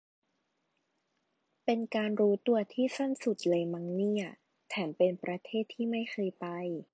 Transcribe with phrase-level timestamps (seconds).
[1.65, 4.25] เป็นการรู้ตัวที่สั้นสุดเลยมั้งเนี่ย
[4.69, 6.45] แถมเป็นประเทศที่ไม่เคยไป